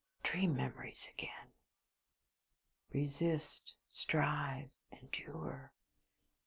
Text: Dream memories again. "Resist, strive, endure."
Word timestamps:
Dream 0.23 0.55
memories 0.55 1.07
again. 1.13 1.51
"Resist, 2.91 3.75
strive, 3.87 4.71
endure." 4.91 5.71